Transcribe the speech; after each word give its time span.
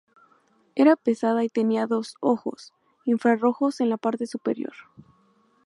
Era 0.73 0.95
pesada 0.95 1.43
y 1.43 1.49
tenía 1.49 1.85
dos 1.85 2.15
"ojos" 2.21 2.73
infra-rojos 3.05 3.81
en 3.81 3.89
la 3.91 3.97
parte 3.97 4.25
superior. 4.25 4.73